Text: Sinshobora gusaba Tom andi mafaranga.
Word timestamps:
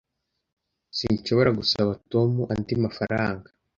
Sinshobora 0.97 1.49
gusaba 1.59 1.91
Tom 2.11 2.31
andi 2.51 2.73
mafaranga. 2.85 3.47